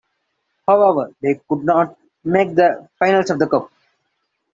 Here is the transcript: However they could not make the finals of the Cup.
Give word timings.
However 0.67 1.13
they 1.21 1.39
could 1.47 1.63
not 1.63 1.95
make 2.23 2.55
the 2.55 2.89
finals 2.97 3.29
of 3.29 3.37
the 3.37 3.45
Cup. 3.45 3.71